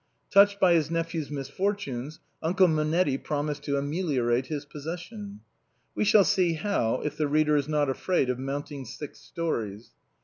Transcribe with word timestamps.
Touched 0.31 0.59
by 0.59 0.73
his 0.73 0.89
nephew's 0.89 1.29
misfortunes. 1.29 2.19
Uncle 2.41 2.67
Mo 2.67 2.83
netti 2.83 3.23
promised 3.23 3.61
to 3.65 3.77
ameliorate 3.77 4.47
his 4.47 4.65
position. 4.65 5.41
We 5.93 6.05
shall 6.05 6.23
see 6.23 6.53
how, 6.53 7.01
if 7.01 7.17
the 7.17 7.27
reader 7.27 7.55
is 7.55 7.67
not 7.67 7.87
afraid 7.87 8.27
of 8.27 8.39
mounting 8.39 8.83
six 8.83 9.19
stories. 9.19 9.91